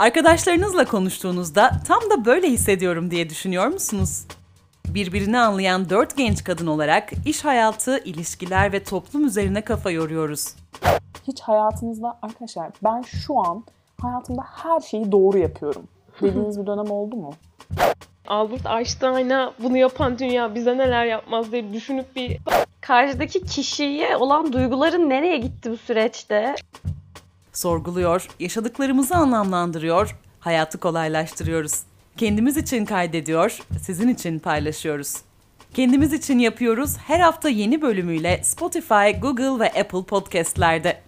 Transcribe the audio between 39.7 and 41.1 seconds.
Apple Podcast'lerde.